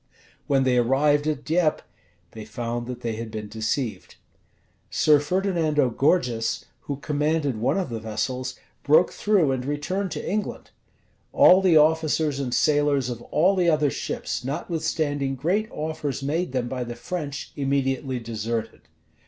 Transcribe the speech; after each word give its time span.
When 0.47 0.63
they 0.63 0.77
arrived 0.77 1.27
at 1.27 1.45
Dieppe, 1.45 1.83
they 2.31 2.43
found 2.43 2.87
that 2.87 3.01
they 3.01 3.17
had 3.17 3.29
been 3.29 3.47
deceived. 3.47 4.15
Sir 4.89 5.19
Ferdinando 5.19 5.91
Gorges, 5.91 6.65
who 6.85 6.95
commanded 6.95 7.57
one 7.57 7.77
of 7.77 7.89
the 7.89 7.99
vessels, 7.99 8.55
broke 8.81 9.11
through 9.13 9.51
and 9.51 9.63
returned 9.63 10.09
to 10.13 10.27
England. 10.27 10.71
All 11.33 11.61
the 11.61 11.77
officers 11.77 12.39
and 12.39 12.51
sailors 12.51 13.11
of 13.11 13.21
all 13.21 13.55
the 13.55 13.69
other 13.69 13.91
ships, 13.91 14.43
notwithstanding 14.43 15.35
great 15.35 15.69
offers 15.69 16.23
made 16.23 16.51
them 16.51 16.67
by 16.67 16.83
the 16.83 16.95
French, 16.95 17.51
immediately 17.55 18.17
deserted. 18.17 18.81